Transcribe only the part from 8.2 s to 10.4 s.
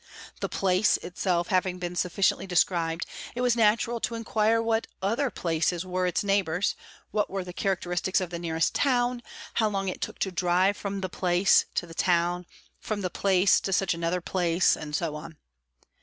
the nearest town, how long it took to